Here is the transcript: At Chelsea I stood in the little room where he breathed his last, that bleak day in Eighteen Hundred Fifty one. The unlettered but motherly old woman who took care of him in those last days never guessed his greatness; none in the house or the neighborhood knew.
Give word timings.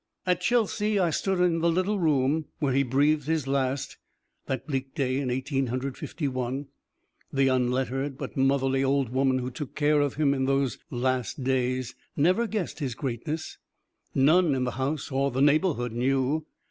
At 0.25 0.41
Chelsea 0.41 0.97
I 0.97 1.11
stood 1.11 1.39
in 1.39 1.59
the 1.59 1.69
little 1.69 1.99
room 1.99 2.45
where 2.57 2.73
he 2.73 2.81
breathed 2.81 3.27
his 3.27 3.45
last, 3.45 3.97
that 4.47 4.65
bleak 4.65 4.95
day 4.95 5.19
in 5.19 5.29
Eighteen 5.29 5.67
Hundred 5.67 5.95
Fifty 5.95 6.27
one. 6.27 6.69
The 7.31 7.49
unlettered 7.49 8.17
but 8.17 8.35
motherly 8.35 8.83
old 8.83 9.09
woman 9.09 9.37
who 9.37 9.51
took 9.51 9.75
care 9.75 10.01
of 10.01 10.15
him 10.15 10.33
in 10.33 10.45
those 10.45 10.79
last 10.89 11.43
days 11.43 11.93
never 12.17 12.47
guessed 12.47 12.79
his 12.79 12.95
greatness; 12.95 13.59
none 14.15 14.55
in 14.55 14.63
the 14.63 14.71
house 14.71 15.11
or 15.11 15.29
the 15.29 15.39
neighborhood 15.39 15.91
knew. 15.91 16.47